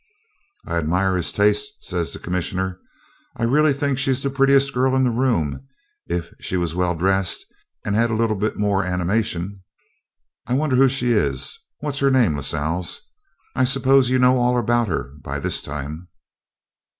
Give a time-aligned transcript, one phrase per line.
[0.65, 2.79] 'I admire his taste,' says the Commissioner.
[3.37, 5.67] 'I really think she's the prettiest girl in the room
[6.07, 7.45] if she was well dressed
[7.85, 9.61] and had a little more animation.
[10.47, 11.55] I wonder who she is?
[11.81, 12.99] What's her name, Lascelles?
[13.55, 16.07] I suppose you know all about her by this time.'